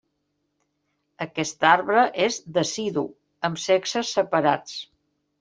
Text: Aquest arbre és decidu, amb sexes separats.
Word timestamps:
Aquest 1.25 1.67
arbre 1.73 2.05
és 2.29 2.39
decidu, 2.57 3.05
amb 3.51 3.63
sexes 3.67 4.17
separats. 4.19 4.77